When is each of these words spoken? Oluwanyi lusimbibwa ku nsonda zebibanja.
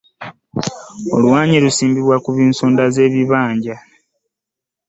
Oluwanyi 1.15 1.57
lusimbibwa 1.63 2.15
ku 2.23 2.29
nsonda 2.49 2.83
zebibanja. 2.95 3.75